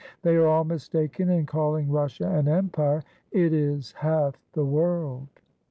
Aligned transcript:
"They 0.23 0.35
are 0.35 0.47
all 0.47 0.63
mistaken 0.63 1.29
in 1.29 1.45
calling 1.45 1.91
Russia 1.91 2.25
'an 2.27 2.47
empire'; 2.47 3.03
it 3.31 3.53
is 3.53 3.91
half 3.91 4.33
the 4.53 4.65
world." 4.65 5.27